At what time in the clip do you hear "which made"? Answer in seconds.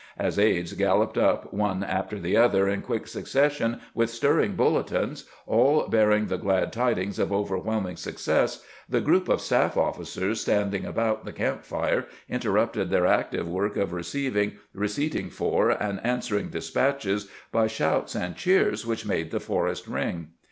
18.87-19.29